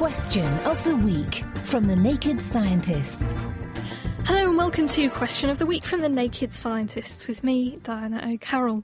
[0.00, 3.46] Question of the Week from the Naked Scientists.
[4.24, 8.26] Hello and welcome to Question of the Week from the Naked Scientists with me, Diana
[8.32, 8.82] O'Carroll.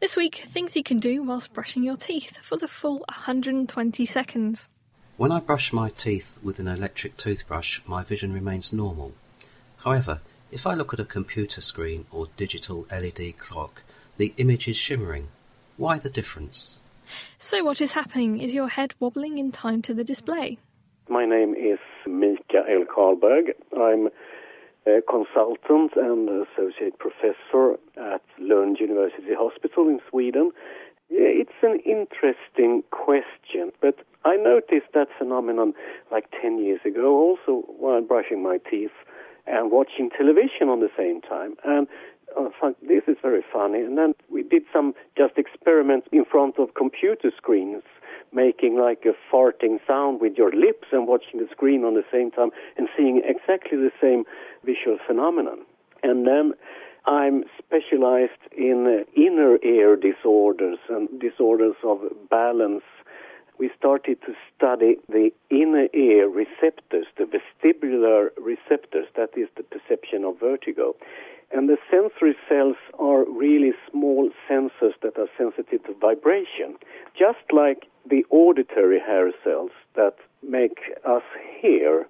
[0.00, 4.70] This week, things you can do whilst brushing your teeth for the full 120 seconds.
[5.18, 9.12] When I brush my teeth with an electric toothbrush, my vision remains normal.
[9.84, 13.82] However, if I look at a computer screen or digital LED clock,
[14.16, 15.28] the image is shimmering.
[15.76, 16.80] Why the difference?
[17.38, 18.40] So, what is happening?
[18.40, 20.58] Is your head wobbling in time to the display?
[21.08, 23.50] My name is Mikael Karlberg.
[23.76, 24.08] I'm
[24.86, 30.52] a consultant and associate professor at Lund University Hospital in Sweden.
[31.08, 35.74] It's an interesting question, but I noticed that phenomenon
[36.10, 38.90] like 10 years ago also while brushing my teeth
[39.46, 41.54] and watching television on the same time.
[41.64, 41.86] And
[42.36, 43.80] Thought, this is very funny.
[43.80, 47.82] And then we did some just experiments in front of computer screens,
[48.32, 52.30] making like a farting sound with your lips and watching the screen on the same
[52.30, 54.24] time and seeing exactly the same
[54.64, 55.60] visual phenomenon.
[56.02, 56.52] And then
[57.06, 62.82] I'm specialized in uh, inner ear disorders and disorders of balance.
[63.58, 70.24] We started to study the inner ear receptors, the vestibular receptors, that is the perception
[70.24, 70.94] of vertigo.
[71.52, 76.76] And the sensory cells are really small sensors that are sensitive to vibration,
[77.18, 81.22] just like the auditory hair cells that make us
[81.60, 82.06] hear.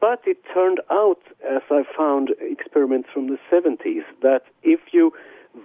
[0.00, 5.12] But it turned out, as I found experiments from the 70s, that if you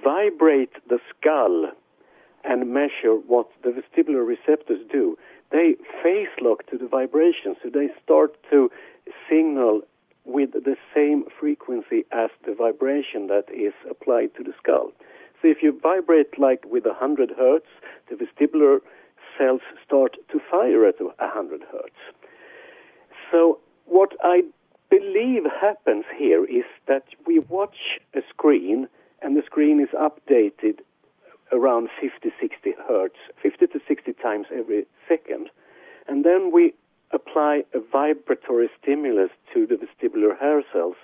[0.03, 1.71] vibrate the skull
[2.43, 5.17] and measure what the vestibular receptors do,
[5.51, 8.71] they phase lock to the vibration, so they start to
[9.29, 9.81] signal
[10.33, 14.91] with the same frequency as the vibration that is applied to the skull.
[15.41, 17.67] So if you vibrate like with 100 hertz,
[18.09, 18.79] the vestibular
[19.37, 22.01] cells start to fire at 100 hertz.
[23.31, 24.41] So what I
[24.89, 28.87] believe happens here is that we watch a screen
[29.21, 30.79] and the screen is updated
[31.51, 35.49] around 50, 60 hertz, 50 to 60 times every second.
[36.07, 36.73] And then we
[37.33, 40.95] apply a vibratory stimulus to the vestibular hair cells.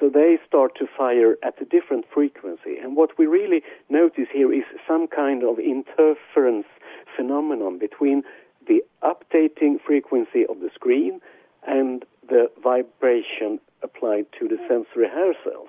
[0.00, 2.78] So they start to fire at a different frequency.
[2.82, 6.66] And what we really notice here is some kind of interference
[7.14, 8.22] phenomenon between
[8.66, 11.20] the updating frequency of the screen
[11.66, 15.68] and the vibration applied to the sensory hair cells.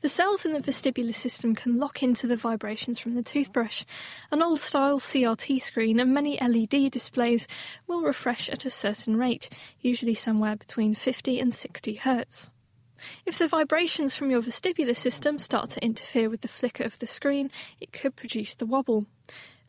[0.00, 3.84] The cells in the vestibular system can lock into the vibrations from the toothbrush.
[4.30, 7.46] An old style CRT screen and many LED displays
[7.86, 9.48] will refresh at a certain rate,
[9.80, 12.50] usually somewhere between 50 and 60 Hz.
[13.26, 17.06] If the vibrations from your vestibular system start to interfere with the flicker of the
[17.06, 17.50] screen,
[17.80, 19.06] it could produce the wobble.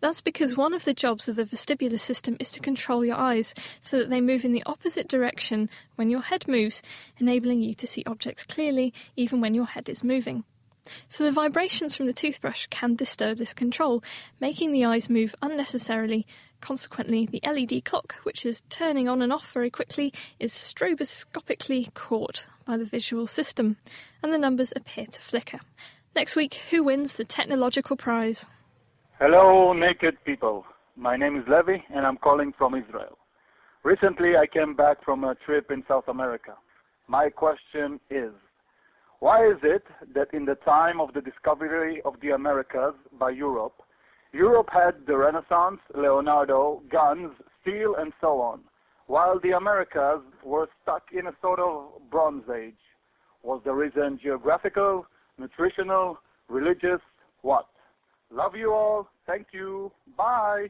[0.03, 3.56] That's because one of the jobs of the vestibular system is to control your eyes
[3.80, 6.81] so that they move in the opposite direction when your head moves,
[7.19, 10.44] enabling you to see objects clearly even when your head is moving.
[11.08, 14.03] So the vibrations from the toothbrush can disturb this control,
[14.41, 16.28] making the eyes move unnecessarily.
[16.59, 22.47] Consequently, the LED clock, which is turning on and off very quickly, is stroboscopically caught
[22.66, 23.78] by the visual system,
[24.22, 25.62] and the numbers appear to flicker.
[26.14, 28.47] Next week, who wins the technological prize?
[29.25, 30.66] Hello, naked people.
[30.97, 33.17] My name is Levi, and I'm calling from Israel.
[33.85, 36.56] Recently, I came back from a trip in South America.
[37.07, 38.34] My question is
[39.22, 43.75] why is it that in the time of the discovery of the Americas by Europe,
[44.34, 47.31] Europe had the Renaissance, Leonardo, guns,
[47.61, 48.59] steel, and so on,
[49.08, 52.84] while the Americas were stuck in a sort of Bronze Age?
[53.41, 55.05] Was the reason geographical,
[55.37, 56.17] nutritional,
[56.49, 56.99] religious,
[57.41, 57.67] what?
[58.29, 59.08] Love you all.
[59.25, 59.91] Thank you.
[60.17, 60.67] Bye.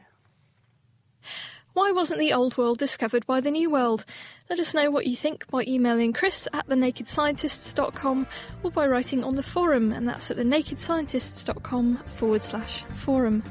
[1.73, 4.05] Why wasn't the old world discovered by the new world?
[4.49, 8.27] Let us know what you think by emailing chris at thenakedscientists.com
[8.61, 13.41] or by writing on the forum, and that's at thenakedscientists.com forward slash forum.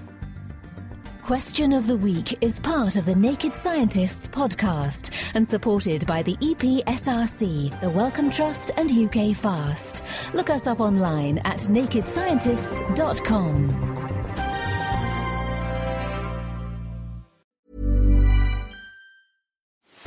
[1.24, 6.36] Question of the Week is part of the Naked Scientists podcast and supported by the
[6.38, 10.02] EPSRC, the Wellcome Trust, and UK Fast.
[10.34, 14.01] Look us up online at nakedscientists.com.